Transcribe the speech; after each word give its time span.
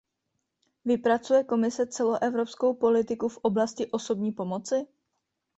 Vypracuje 0.85 1.43
Komise 1.45 1.87
celoevropskou 1.87 2.73
politiku 2.73 3.29
v 3.29 3.37
oblasti 3.41 3.91
osobní 3.91 4.31
pomoci? 4.31 4.87